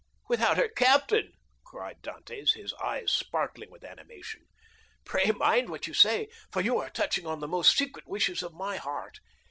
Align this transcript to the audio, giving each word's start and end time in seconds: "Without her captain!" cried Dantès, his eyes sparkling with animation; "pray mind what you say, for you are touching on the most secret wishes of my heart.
"Without 0.27 0.57
her 0.57 0.67
captain!" 0.67 1.31
cried 1.63 2.01
Dantès, 2.01 2.53
his 2.55 2.73
eyes 2.83 3.11
sparkling 3.11 3.69
with 3.69 3.83
animation; 3.83 4.41
"pray 5.05 5.25
mind 5.29 5.69
what 5.69 5.85
you 5.85 5.93
say, 5.93 6.27
for 6.51 6.59
you 6.59 6.79
are 6.79 6.89
touching 6.89 7.27
on 7.27 7.39
the 7.39 7.47
most 7.47 7.77
secret 7.77 8.07
wishes 8.07 8.41
of 8.41 8.51
my 8.51 8.77
heart. 8.77 9.19